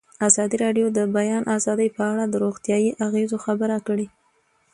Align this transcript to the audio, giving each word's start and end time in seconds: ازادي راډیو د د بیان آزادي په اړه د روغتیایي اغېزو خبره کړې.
ازادي 0.27 0.55
راډیو 0.65 0.85
د 0.91 0.93
د 0.97 0.99
بیان 1.17 1.43
آزادي 1.57 1.89
په 1.95 2.01
اړه 2.11 2.23
د 2.27 2.35
روغتیایي 2.43 2.91
اغېزو 3.07 3.37
خبره 3.45 3.77
کړې. 3.87 4.07